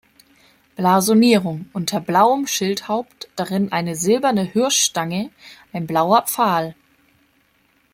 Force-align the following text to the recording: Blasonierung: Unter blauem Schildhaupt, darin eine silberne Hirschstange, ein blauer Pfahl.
Blasonierung: 0.77 1.69
Unter 1.73 1.99
blauem 1.99 2.47
Schildhaupt, 2.47 3.29
darin 3.35 3.71
eine 3.71 3.95
silberne 3.95 4.41
Hirschstange, 4.41 5.29
ein 5.73 5.85
blauer 5.85 6.23
Pfahl. 6.23 6.73